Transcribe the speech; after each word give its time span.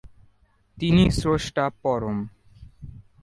তিনিই 0.77 1.11
স্রষ্টা, 1.11 1.65
পরম। 1.81 2.17